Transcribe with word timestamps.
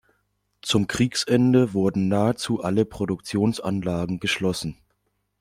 Zum 0.63 0.87
Kriegsende 0.87 1.75
wurden 1.75 2.07
nahezu 2.07 2.63
alle 2.63 2.85
Produktionsanlagen 2.85 4.19
geschlossen. 4.19 4.79